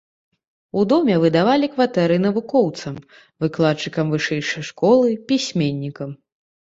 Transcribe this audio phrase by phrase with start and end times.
[0.79, 2.95] У доме выдавалі кватэры навукоўцам,
[3.47, 6.09] выкладчыкам вышэйшай школы, пісьменнікам.